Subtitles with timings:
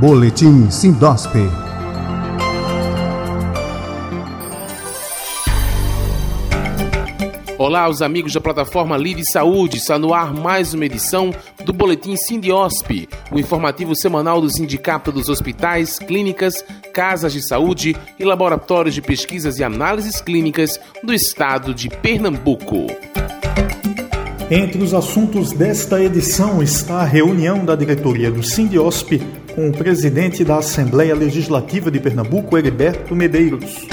[0.00, 1.30] Boletim Sindosp.
[7.58, 9.76] Olá, os amigos da plataforma Lide Saúde.
[9.76, 11.34] Está no ar mais uma edição
[11.66, 18.24] do Boletim Sindiosp, o informativo semanal do Sindicato dos Hospitais, Clínicas, Casas de Saúde e
[18.24, 22.86] Laboratórios de Pesquisas e Análises Clínicas do Estado de Pernambuco.
[24.50, 29.20] Entre os assuntos desta edição está a reunião da diretoria do Sindiosp
[29.60, 33.86] com o presidente da Assembleia Legislativa de Pernambuco, Heriberto Medeiros.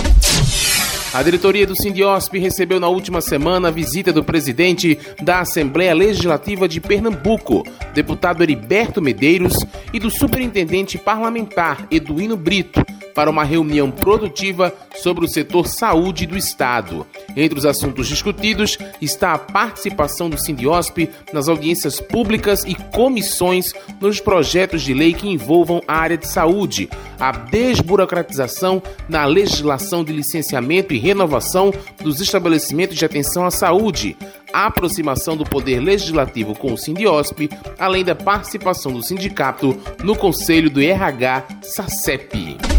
[1.14, 6.70] A diretoria do Sindiosp recebeu na última semana a visita do presidente da Assembleia Legislativa
[6.70, 9.58] de Pernambuco, deputado Heriberto Medeiros,
[9.92, 12.82] e do superintendente parlamentar Eduino Brito,
[13.18, 17.04] para uma reunião produtiva sobre o setor saúde do Estado.
[17.36, 24.20] Entre os assuntos discutidos está a participação do Sindiosp nas audiências públicas e comissões nos
[24.20, 30.94] projetos de lei que envolvam a área de saúde, a desburocratização na legislação de licenciamento
[30.94, 34.16] e renovação dos estabelecimentos de atenção à saúde,
[34.54, 40.70] a aproximação do Poder Legislativo com o Sindiosp, além da participação do sindicato no Conselho
[40.70, 42.77] do RH SACEP.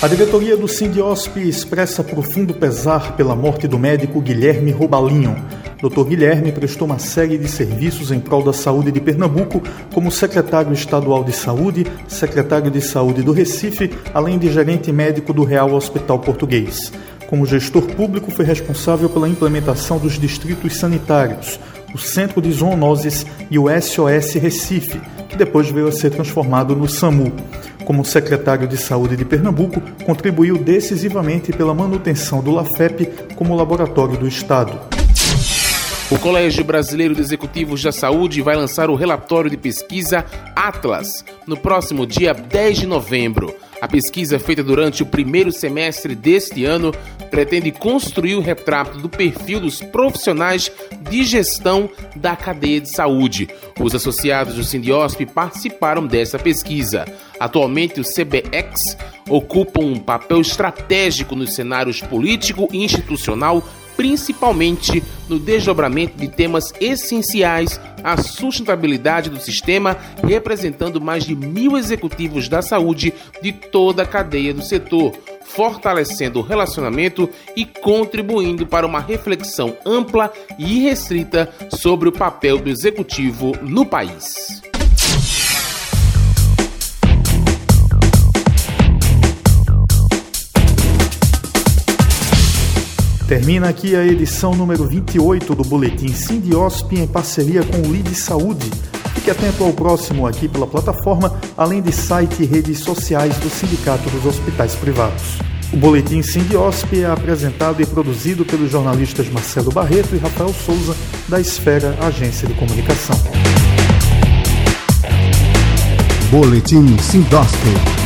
[0.00, 5.34] A diretoria do Sindiosp expressa profundo pesar pela morte do médico Guilherme Robalinho.
[5.82, 6.04] Dr.
[6.04, 9.60] Guilherme prestou uma série de serviços em prol da saúde de Pernambuco,
[9.92, 15.42] como secretário estadual de saúde, secretário de saúde do Recife, além de gerente médico do
[15.42, 16.92] Real Hospital Português.
[17.26, 21.58] Como gestor público, foi responsável pela implementação dos distritos sanitários,
[21.92, 26.88] o Centro de Zoonoses e o SOS Recife, que depois veio a ser transformado no
[26.88, 27.32] SAMU
[27.88, 34.28] como secretário de Saúde de Pernambuco, contribuiu decisivamente pela manutenção do LAFEP como laboratório do
[34.28, 34.78] Estado.
[36.10, 40.22] O Colégio Brasileiro de Executivos da Saúde vai lançar o relatório de pesquisa
[40.54, 43.56] Atlas no próximo dia 10 de novembro.
[43.80, 46.92] A pesquisa feita durante o primeiro semestre deste ano
[47.28, 50.70] pretende construir o retrato do perfil dos profissionais
[51.10, 53.48] de gestão da cadeia de saúde.
[53.78, 57.04] Os associados do Sindiosp participaram dessa pesquisa.
[57.38, 58.74] Atualmente, o CBX
[59.28, 63.62] ocupa um papel estratégico nos cenários político e institucional
[63.98, 72.48] principalmente no desdobramento de temas essenciais à sustentabilidade do sistema, representando mais de mil executivos
[72.48, 73.12] da saúde
[73.42, 75.12] de toda a cadeia do setor,
[75.48, 82.68] fortalecendo o relacionamento e contribuindo para uma reflexão ampla e restrita sobre o papel do
[82.68, 84.62] executivo no país.
[93.28, 98.70] Termina aqui a edição número 28 do Boletim Sindiosp em parceria com o Lide Saúde.
[99.18, 104.08] Fique atento ao próximo aqui pela plataforma, além de site e redes sociais do Sindicato
[104.10, 105.40] dos Hospitais Privados.
[105.72, 110.94] O Boletim Sindiosp é apresentado e produzido pelos jornalistas Marcelo Barreto e Rafael Souza,
[111.26, 113.20] da Esfera Agência de Comunicação.
[116.30, 117.97] Boletim Sindosp